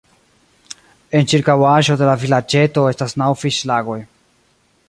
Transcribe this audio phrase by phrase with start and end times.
[1.19, 4.03] En ĉirkaŭaĵo de la vilaĝeto estas naŭ fiŝlagoj.